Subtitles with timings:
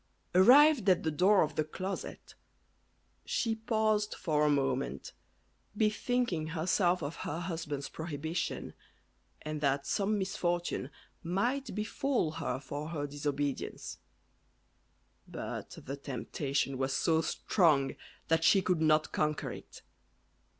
[0.33, 2.33] Arrived at the door of the closet,
[3.23, 5.13] she paused for a moment,
[5.77, 8.73] bethinking herself of her husband's prohibition,
[9.43, 10.89] and that some misfortune
[11.21, 13.99] might befall her for her disobedience;
[15.27, 17.95] but the temptation was so strong
[18.27, 19.83] that she could not conquer it.